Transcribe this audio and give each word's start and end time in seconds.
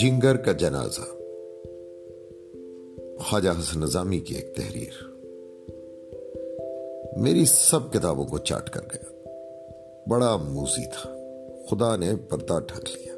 جنگر 0.00 0.36
کا 0.36 0.52
جنازہ۔ 0.52 1.00
خواجہ 3.18 3.48
حسن 3.48 3.80
نظامی 3.80 4.20
کی 4.20 4.34
ایک 4.34 4.56
تحریر۔ 4.56 5.08
میری 7.16 7.44
سب 7.44 7.92
کتابوں 7.92 8.24
کو 8.24 8.38
چاٹ 8.38 8.70
کر 8.70 8.80
گیا۔ 8.80 9.28
بڑا 10.10 10.36
موزی 10.36 10.86
تھا۔ 10.86 11.16
خدا 11.70 11.96
نے 11.96 12.10
پردہ 12.28 12.58
ڈھک 12.68 12.90
لیا۔ 12.94 13.14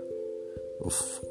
اف 0.80 1.24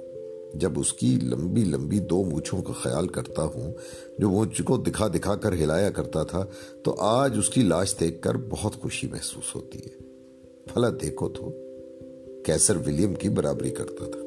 جب 0.53 0.71
اس 0.79 0.93
کی 0.93 1.19
لمبی 1.23 1.63
لمبی 1.63 1.99
دو 1.99 2.23
مونچھوں 2.23 2.61
کا 2.61 2.73
خیال 2.73 3.07
کرتا 3.07 3.43
ہوں، 3.43 3.73
جو 4.19 4.29
مونچھ 4.29 4.61
کو 4.61 4.77
دکھا 4.77 5.07
دکھا 5.07 5.35
کر 5.35 5.53
ہلایا 5.53 5.89
کرتا 5.89 6.23
تھا، 6.23 6.45
تو 6.83 6.95
آج 6.99 7.35
اس 7.37 7.49
کی 7.49 7.61
لاش 7.61 7.99
دیکھ 7.99 8.21
کر 8.21 8.35
بہت 8.49 8.75
خوشی 8.81 9.07
محسوس 9.07 9.55
ہوتی 9.55 9.79
ہے۔ 9.79 10.04
بھلا 10.73 10.89
دیکھو 10.89 11.29
تو 11.29 11.49
کیسر 12.45 12.77
ولیم 12.77 13.13
کی 13.13 13.29
برابری 13.29 13.69
کرتا 13.69 14.05
تھا۔ 14.05 14.19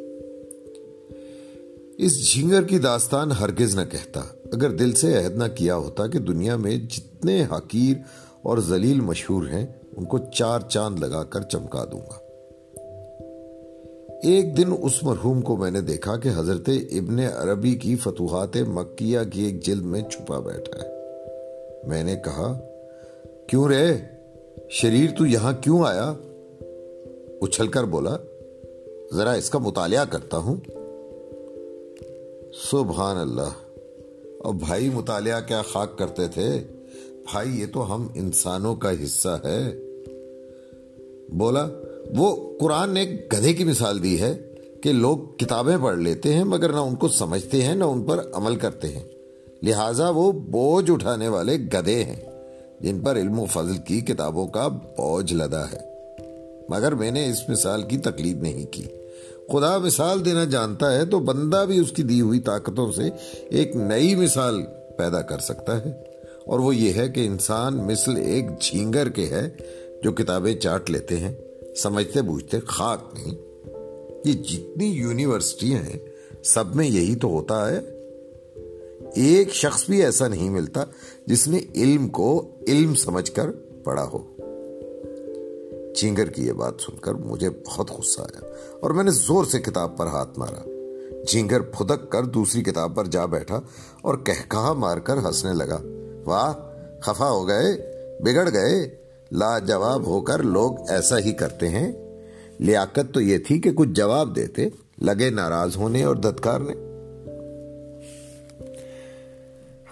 اس 1.98 2.32
جھنگر 2.32 2.62
کی 2.62 2.78
داستان 2.78 3.30
ہرگز 3.30 3.74
نہ 3.74 3.84
کہتا، 3.90 4.20
اگر 4.52 4.70
دل 4.70 4.92
سے 4.92 5.14
عہد 5.14 5.36
نہ 5.36 5.44
کیا 5.54 5.77
ہوتا 5.77 6.06
کہ 6.06 6.18
دنیا 6.18 6.56
میں 6.56 6.77
جتنے 6.77 7.44
حقیر 7.52 7.96
اور 8.42 8.58
ذلیل 8.58 9.00
مشہور 9.00 9.48
ہیں، 9.48 9.66
ان 9.96 10.04
کو 10.04 10.18
چار 10.18 10.60
چاند 10.60 10.98
لگا 10.98 11.24
کر 11.24 11.42
چمکا 11.42 11.84
دوں 11.84 12.00
گا۔ 12.00 12.18
ایک 14.22 14.56
دن 14.56 14.72
اس 14.82 15.02
مرحوم 15.02 15.41
کو 15.41 15.56
میں 15.56 15.70
نے 15.70 15.80
دیکھا 15.80 16.16
کہ 16.16 16.28
حضرت 16.36 16.68
ابن 16.68 17.18
عربی 17.18 17.74
کی 17.74 17.96
فتوحات 17.96 18.56
مکیہ 18.56 19.18
کی 19.32 19.44
ایک 19.44 19.64
جلد 19.64 19.82
میں 19.82 20.00
چھپا 20.00 20.41
بیٹھا 20.41 20.84
ہے۔ 20.84 20.91
میں 21.88 22.05
نے 22.05 22.16
کہا، 22.24 22.58
کیوں 23.46 23.68
رے 23.68 24.17
شریر 24.70 25.10
تو 25.18 25.26
یہاں 25.26 25.52
کیوں 25.60 25.82
آیا؟ 25.84 26.14
اچھل 27.40 27.68
کر 27.68 27.84
بولا، 27.84 28.16
ذرا 29.12 29.32
اس 29.32 29.50
کا 29.50 29.58
مطالعہ 29.58 30.04
کرتا 30.04 30.36
ہوں۔ 30.36 30.56
سبحان 32.70 33.16
اللہ۔ 33.16 33.52
اور 34.38 34.55
بھائی 34.55 34.88
مطالعہ 34.88 35.41
کیا 35.41 35.62
خاک 35.62 35.98
کرتے 35.98 36.28
تھے؟ 36.28 36.64
بھائی 37.33 37.60
یہ 37.60 37.66
تو 37.72 37.94
ہم 37.94 38.06
انسانوں 38.14 38.77
کا 38.77 39.05
حصہ 39.05 39.38
ہے۔ 39.44 39.77
بولا، 41.28 41.68
وہ 42.16 42.58
قرآن 42.58 42.90
نے 42.90 43.02
ایک 43.02 43.34
گدھے 43.38 43.52
کی 43.52 43.64
مثال 43.64 44.02
دی 44.02 44.20
ہے 44.20 44.55
کہ 44.83 44.92
لوگ 44.92 45.18
کتابیں 45.36 45.77
پڑھ 45.83 45.98
لیتے 45.98 46.33
ہیں 46.33 46.44
مگر 46.44 46.72
نہ 46.72 46.77
ان 46.77 46.94
کو 46.94 47.08
سمجھتے 47.08 47.62
ہیں، 47.62 47.74
نہ 47.74 47.84
ان 47.84 48.02
پر 48.02 48.27
عمل 48.33 48.56
کرتے 48.56 48.88
ہیں۔ 48.88 49.05
لہٰذا 49.62 50.11
وہ 50.11 50.33
بوجھ 50.33 50.90
اٹھانے 50.90 51.28
والے 51.28 51.56
گدھے 51.56 52.05
ہیں۔ 52.05 52.27
جن 52.80 53.00
پر 53.00 53.16
علم 53.16 53.40
و 53.40 53.44
فضل 53.44 53.76
کی 53.76 54.00
کتابوں 54.00 54.48
کا 54.48 54.68
بوجھ 54.68 55.34
لدا 55.34 55.64
ہے۔ 55.72 55.78
مگر 56.68 56.92
میں 56.92 57.10
نے 57.10 57.30
اس 57.30 57.48
مثال 57.48 57.82
کی 57.82 57.98
تقلید 57.98 58.42
نہیں 58.42 58.66
کی۔ 58.72 58.84
خدا 59.52 59.78
مثال 59.78 60.24
دینا 60.24 60.44
جانتا 60.44 60.94
ہے 60.94 61.04
تو 61.04 61.18
بندہ 61.18 61.64
بھی 61.68 61.80
اس 61.80 61.92
کی 61.92 62.02
دی 62.02 62.20
ہوئی 62.20 62.40
طاقتوں 62.40 62.92
سے 62.92 63.02
ایک 63.48 63.76
نئی 63.76 64.14
مثال 64.14 64.62
پیدا 64.98 65.22
کر 65.22 65.38
سکتا 65.38 65.84
ہے۔ 65.84 65.90
اور 66.46 66.58
وہ 66.58 66.76
یہ 66.76 66.92
ہے 66.92 67.08
کہ 67.08 67.26
انسان 67.26 67.76
مثل 67.76 68.16
ایک 68.16 68.44
جھینگر 68.60 69.08
کے 69.08 69.26
ہے 69.26 69.50
جو 70.02 70.12
کتابیں 70.12 70.54
چاٹ 70.54 70.90
لیتے 70.90 71.16
ہیں، 71.16 71.34
سمجھتے 71.76 72.22
بوجھتے 72.22 72.60
خاک 72.60 73.14
نہیں۔ 73.14 73.34
یہ 74.24 74.32
جتنی 74.32 74.86
یونیورسٹیاں 74.86 75.78
ہیں، 75.78 75.98
سب 76.44 76.76
میں 76.76 76.86
یہی 76.86 77.16
تو 77.16 77.28
ہوتا 77.28 77.70
ہے 77.70 77.97
ایک 79.14 79.55
شخص 79.55 79.84
بھی 79.87 80.05
ایسا 80.05 80.28
نہیں 80.28 80.51
ملتا 80.51 80.84
جس 81.27 81.48
نے 81.48 81.61
علم 81.75 82.09
کو 82.09 82.51
علم 82.69 82.95
سمجھ 82.95 83.33
کر 83.33 83.51
پڑھا 83.84 84.09
ہو۔ 84.12 84.19
چینگر 85.95 86.27
کی 86.27 86.47
یہ 86.47 86.53
بات 86.53 86.75
سن 86.81 86.97
کر 86.97 87.14
مجھے 87.14 87.51
بہت 87.51 87.91
غصہ 87.91 88.20
آیا 88.20 88.47
اور 88.81 88.91
میں 88.91 89.05
نے 89.05 89.11
زور 89.11 89.45
سے 89.45 89.61
کتاب 89.61 89.97
پر 89.97 90.06
ہاتھ 90.06 90.39
مارا۔ 90.39 90.70
جھینگر 91.29 91.61
پھدک 91.61 92.11
کر 92.11 92.25
دوسری 92.25 92.62
کتاب 92.62 92.97
پر 92.97 93.05
جا 93.05 93.27
بیٹھا 93.27 93.61
اور 94.03 94.14
کہا 94.24 94.73
مار 94.73 94.97
کر 94.97 95.17
ہنسنے 95.17 95.52
لگا۔ 95.52 95.83
واہ، 96.24 96.52
خفا 97.01 97.30
ہو 97.30 97.48
گئے، 97.48 97.92
بگڑ 98.23 98.48
گئے۔ 98.52 98.98
لاجواب 99.33 100.07
ہو 100.07 100.20
کر 100.20 100.42
لوگ 100.42 100.73
ایسا 100.89 101.18
ہی 101.18 101.33
کرتے 101.33 101.68
ہیں۔ 101.68 101.92
لیاقت 102.58 103.14
تو 103.14 103.20
یہ 103.20 103.39
تھی 103.39 103.61
کہ 103.61 103.73
کچھ 103.73 103.89
جواب 103.89 104.36
دیتے، 104.36 104.68
لگے 105.01 105.30
ناراض 105.30 105.77
ہونے 105.77 106.05
اور 106.05 106.17
دتکارنے 106.17 106.87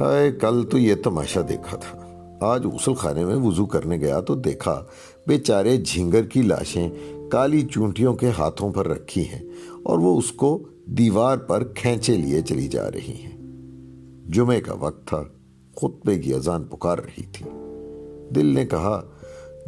ہائے، 0.00 0.32
کل 0.32 0.62
تو 0.70 0.78
یہ 0.78 0.94
تماشا 0.94 1.40
دیکھا 1.48 1.76
تھا۔ 1.76 1.98
آج 2.40 2.66
غسل 2.66 2.94
خانے 2.94 3.24
میں 3.24 3.36
وضو 3.36 3.66
کرنے 3.66 3.96
گیا 3.96 4.20
تو 4.20 4.34
دیکھا، 4.34 4.84
بیچارے 5.26 5.76
جھینگر 5.76 6.22
کی 6.22 6.42
لاشیں 6.42 6.88
کالی 7.30 7.62
چونٹیوں 7.62 8.14
کے 8.14 8.30
ہاتھوں 8.38 8.72
پر 8.72 8.88
رکھی 8.88 9.28
ہیں 9.28 9.42
اور 9.82 9.98
وہ 9.98 10.18
اس 10.18 10.32
کو 10.32 10.62
دیوار 10.86 11.36
پر 11.36 11.64
کھینچے 11.64 12.16
لیے 12.16 12.42
چلی 12.42 12.68
جا 12.68 12.90
رہی 12.90 13.12
ہیں۔ 13.12 13.36
جمعے 14.28 14.60
کا 14.60 14.74
وقت 14.74 15.06
تھا، 15.06 15.22
خطبے 15.76 16.18
کی 16.18 16.34
اذان 16.34 16.64
پکار 16.64 16.98
رہی 16.98 17.22
تھی۔ 17.32 17.50
دل 18.30 18.46
نے 18.46 18.66
کہا، 18.66 19.02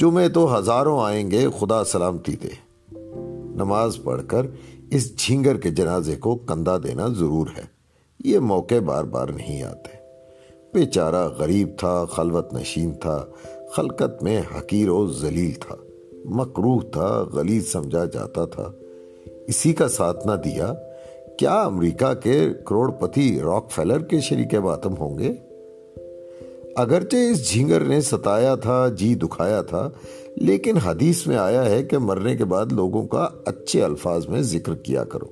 جمعے 0.01 0.29
تو 0.29 0.59
ہزاروں 0.59 1.01
آئیں 1.01 1.31
گے، 1.31 1.47
خدا 1.59 1.85
سلامتی 1.85 2.37
دے۔ 2.37 2.49
نماز 3.55 3.99
پڑھ 4.05 4.23
کر 4.29 4.47
اس 4.91 5.17
جھینگر 5.17 5.57
کے 5.57 5.71
جنازے 5.71 6.17
کو 6.17 6.37
کندھا 6.37 6.79
دینا 6.79 7.09
ضرور 7.09 7.47
ہے۔ 7.59 7.65
یہ 8.25 8.39
موقع 8.39 8.79
بار 8.85 9.05
بار 9.05 9.29
نہیں 9.29 9.63
آتے۔ 9.63 9.98
بیچارہ 10.75 11.29
غریب 11.39 11.69
تھا، 11.79 12.05
خلوت 12.05 12.55
نشین 12.55 12.93
تھا، 12.93 13.25
خلقت 13.77 14.23
میں 14.23 14.43
حقیر 14.59 14.89
و 14.89 15.07
ذلیل 15.07 15.53
تھا۔ 15.53 15.75
مقروح 16.25 16.81
تھا، 16.93 17.25
غلیظ 17.33 17.67
سمجھا 17.67 18.05
جاتا 18.05 18.45
تھا۔ 18.45 18.73
اسی 19.47 19.73
کا 19.73 19.89
ساتھ 19.89 20.27
نہ 20.27 20.33
دیا، 20.33 20.75
کیا 21.39 21.63
امریکہ 21.63 22.15
کے 22.15 22.49
کروڑ 22.67 22.91
پتی 22.91 23.41
راک 23.41 23.71
فیلر 23.71 23.99
کے 23.99 24.21
شریک 24.21 24.55
باتم 24.55 24.95
ہوں 25.01 25.19
گے؟ 25.19 25.33
اگرچہ 26.77 27.17
اس 27.17 27.51
جھینگر 27.51 27.81
نے 27.81 28.01
ستایا 28.01 28.55
تھا 28.55 28.89
جی 28.89 29.15
دکھایا 29.15 29.63
تھا، 29.63 29.91
لیکن 30.37 30.77
حدیث 30.77 31.27
میں 31.27 31.37
آیا 31.37 31.65
ہے 31.65 31.83
کہ 31.83 31.99
مرنے 31.99 32.37
کے 32.37 32.45
بعد 32.45 32.73
لوگوں 32.73 33.07
کا 33.07 33.29
اچھے 33.47 33.83
الفاظ 33.83 34.27
میں 34.29 34.43
ذکر 34.43 34.75
کیا 34.75 35.05
کرو۔ 35.05 35.27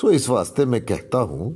سو 0.00 0.06
اس 0.06 0.28
واسطے 0.28 0.64
میں 0.64 0.80
کہتا 0.80 1.22
ہوں 1.22 1.50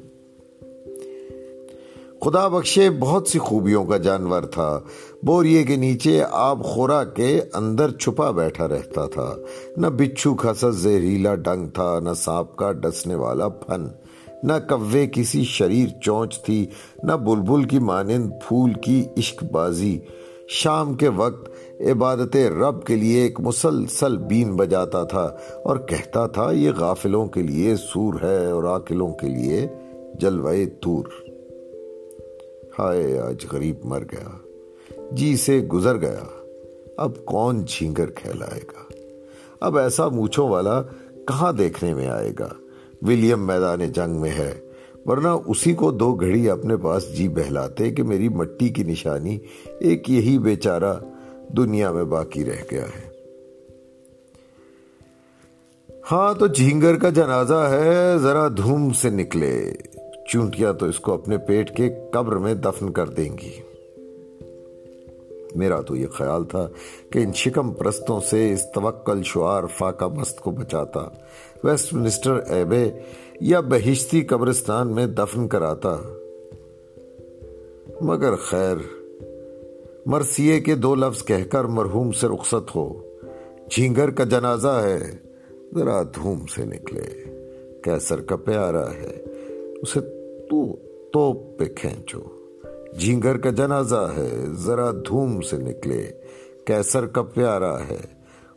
خدا 2.27 2.49
بخشے 2.49 2.91
بہت 2.91 3.29
سی 3.29 3.39
خوبیوں 3.39 3.85
کا 3.85 3.97
جانور 3.97 4.43
تھا۔ 4.43 4.81
بوریے 5.23 5.65
کے 5.65 5.77
نیچے 5.77 6.23
آب 6.31 6.65
خورا 6.65 7.05
کے 7.05 7.41
اندر 7.53 7.91
چھپا 7.91 8.31
بیٹھا 8.31 8.69
رہتا 8.69 9.07
تھا۔ 9.07 9.35
نہ 9.77 9.87
بچھو 9.87 10.35
کھسا 10.35 10.71
زہریلا 10.71 11.35
ڈنگ 11.35 11.69
تھا، 11.69 12.01
نہ 12.01 12.11
سانپ 12.17 12.57
کا 12.57 12.73
ڈسنے 12.73 13.15
والا 13.15 13.49
پھن۔ 13.49 13.87
نہ 14.43 14.53
کوے 14.69 15.07
کسی 15.13 15.45
شریر 15.45 15.89
چونچ 16.03 16.43
تھی، 16.43 16.67
نہ 17.03 17.13
بلبل 17.13 17.65
کی 17.65 17.79
مانند 17.79 18.31
پھول 18.49 18.73
کی 18.73 19.05
عشق 19.19 19.45
بازی۔ 19.53 19.99
شام 20.49 20.95
کے 20.95 21.09
وقت 21.09 21.51
عبادت 21.81 22.37
رب 22.37 22.85
کے 22.85 22.97
لیے 22.97 23.23
ایک 23.23 23.41
مسلسل 23.41 24.17
بین 24.17 24.57
بجاتا 24.57 25.05
تھا 25.05 25.37
اور 25.65 25.77
کہتا 25.77 26.27
تھا، 26.27 26.51
یہ 26.51 26.71
غافلوں 26.77 27.27
کے 27.27 27.43
لیے 27.43 27.77
سور 27.77 28.15
ہے 28.23 28.47
اور 28.47 28.65
آکلوں 28.65 29.15
کے 29.15 29.27
لیے 29.27 29.67
جلوے 30.21 30.67
تور 30.67 31.05
ہائے 32.79 33.19
آج 33.19 33.47
غریب 33.53 33.77
مر 33.85 34.03
گیا۔ 34.03 34.29
جی 35.13 35.37
سے 35.37 35.59
گزر 35.59 35.97
گیا۔ 35.97 36.23
اب 36.97 37.25
کون 37.25 37.65
جھینگر 37.65 38.11
کھیلائے 38.11 38.61
گا؟ 38.61 38.93
اب 39.61 39.79
ایسا 39.79 40.09
موچھوں 40.09 40.49
والا 40.49 40.83
کہاں 41.27 41.53
دیکھنے 41.53 41.95
میں 41.95 42.07
آئے 42.07 42.33
گا؟ 42.39 42.49
ولیم 43.03 43.47
میدان 43.47 43.93
جنگ 43.93 44.21
میں 44.21 44.31
ہے۔ 44.31 44.61
ورنہ 45.07 45.29
اسی 45.29 45.75
کو 45.75 45.91
دو 45.91 46.15
گھڑی 46.15 46.51
اپنے 46.51 46.77
پاس 46.77 47.17
جی 47.17 47.29
بہلاتے 47.29 47.91
کہ 47.91 48.03
میری 48.03 48.29
مٹی 48.29 48.69
کی 48.69 48.83
نشانی 48.83 49.39
ایک 49.81 50.11
یہی 50.11 50.39
بیچارہ 50.39 50.95
دنیا 51.49 51.93
میں 51.93 52.05
باقی 52.05 52.45
رہ 52.45 52.63
گیا 52.71 52.85
ہے۔ 52.85 53.07
ہاں 56.13 56.35
تو 56.35 56.47
جھینگر 56.47 56.99
کا 56.99 57.11
جنازہ 57.11 57.69
ہے، 57.71 58.19
ذرا 58.19 58.49
دھوم 58.49 58.93
سے 58.93 59.11
نکلے۔ 59.11 59.73
چونٹیاں 60.29 60.73
تو 60.73 60.87
اس 60.87 61.01
کو 61.01 61.13
اپنے 61.13 61.39
پیٹ 61.39 61.77
کے 61.77 61.89
قبر 62.13 62.37
میں 62.37 62.55
دفن 62.55 62.93
کر 62.93 63.07
دیں 63.07 63.39
گی۔ 63.39 63.51
میرا 65.55 65.81
تو 65.81 65.97
یہ 65.97 66.07
خیال 66.07 66.45
تھا 66.45 66.69
کہ 67.11 67.19
ان 67.19 67.33
شکم 67.33 67.73
پرستوں 67.73 68.21
سے 68.21 68.53
اس 68.53 68.63
توکل 68.75 69.23
شعار 69.23 69.63
فاقہ 69.79 70.05
مست 70.05 70.41
کو 70.41 70.51
بچاتا 70.51 71.01
ویسٹ 71.65 71.95
منسٹر 71.95 72.37
ایبے 72.37 72.91
یا 73.41 73.61
بہشتی 73.61 74.23
قبرستان 74.23 74.95
میں 74.95 75.07
دفن 75.07 75.49
کراتا۔ 75.49 75.97
مگر 78.01 78.35
خیر، 78.35 78.77
مرثیے 80.07 80.61
کے 80.61 80.75
دو 80.75 80.95
لفظ 80.95 81.25
کہہ 81.25 81.45
کر 81.53 81.65
مرحوم 81.65 82.13
سے 82.13 82.27
رخصت 82.27 82.77
ہو۔ 82.77 83.03
جھینگر 83.71 84.11
کا 84.11 84.25
جنازہ 84.25 84.81
ہے، 84.85 84.99
ذرا 85.75 86.03
دھوم 86.03 86.47
سے 86.47 86.65
نکلے۔ 86.65 87.25
کیسر 87.85 88.21
کا 88.21 88.37
پیارا 88.37 88.91
ہے، 88.93 89.25
اسے 89.83 90.16
تو 90.51 90.77
توپ 91.13 91.59
پہ 91.59 91.65
کھینچو۔ 91.65 92.21
جھینگر 92.99 93.39
کا 93.39 93.51
جنازہ 93.51 94.13
ہے، 94.17 94.45
ذرا 94.53 94.91
دھوم 94.91 95.41
سے 95.41 95.57
نکلے۔ 95.57 96.11
کیسر 96.67 97.07
کا 97.07 97.23
پیارا 97.23 97.89
ہے، 97.89 98.01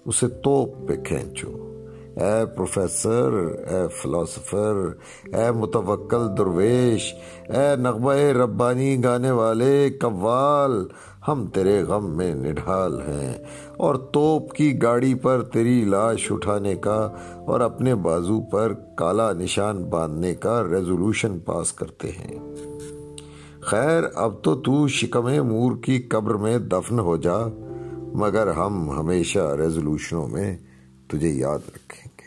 اسے 0.06 0.28
توپ 0.28 0.88
پہ 0.88 0.96
کھینچو۔ 1.04 1.79
اے 2.20 2.46
پروفیسر، 2.46 3.34
اے 3.68 3.88
فلاسفر، 4.02 4.76
اے 5.24 5.52
متوکل 5.52 6.38
درویش، 6.38 7.14
اے 7.50 7.76
نغمہ 7.76 8.14
ربانی 8.14 9.04
گانے 9.04 9.32
والے 9.32 9.90
قوال، 10.00 10.88
ہم 11.28 11.46
تیرے 11.48 11.84
غم 11.84 12.10
میں 12.18 12.34
نڈھال 12.36 13.02
ہیں 13.02 13.34
اور 13.78 13.96
توپ 13.96 14.54
کی 14.54 14.82
گاڑی 14.82 15.14
پر 15.14 15.42
تیری 15.42 15.86
لاش 15.86 16.32
اٹھانے 16.32 16.76
کا 16.76 17.10
اور 17.48 17.60
اپنے 17.60 17.96
بازو 17.96 18.42
پر 18.42 18.74
کالا 18.96 19.32
نشان 19.34 19.84
باندھنے 19.84 20.36
کا 20.36 20.64
ریزولوشن 20.64 21.40
پاس 21.40 21.74
کرتے 21.74 22.10
ہیں۔ 22.10 22.40
خیر، 23.62 24.04
اب 24.16 24.42
تو 24.42 24.56
تو 24.56 24.88
شکم 24.88 25.30
مور 25.48 25.72
کی 25.84 26.02
قبر 26.02 26.34
میں 26.34 26.58
دفن 26.58 27.00
ہو 27.00 27.18
جا، 27.18 27.38
مگر 28.14 28.48
ہم 28.48 28.90
ہمیشہ 28.90 29.56
ریزولوشنوں 29.60 30.28
میں 30.28 30.58
تجھے 31.10 31.30
یاد 31.30 31.60
رکھیں۔ 31.76 32.19